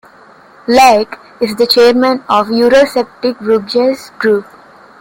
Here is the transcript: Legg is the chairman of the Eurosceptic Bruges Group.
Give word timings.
Legg 0.67 1.15
is 1.39 1.55
the 1.57 1.67
chairman 1.67 2.23
of 2.27 2.47
the 2.47 2.55
Eurosceptic 2.55 3.37
Bruges 3.39 4.09
Group. 4.17 4.47